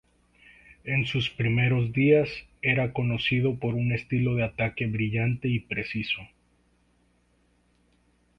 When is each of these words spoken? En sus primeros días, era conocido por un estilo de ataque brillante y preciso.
En 0.83 1.05
sus 1.05 1.29
primeros 1.29 1.93
días, 1.93 2.27
era 2.63 2.91
conocido 2.91 3.59
por 3.59 3.75
un 3.75 3.91
estilo 3.91 4.33
de 4.33 4.41
ataque 4.45 4.87
brillante 4.87 5.47
y 5.47 5.59
preciso. 5.59 6.21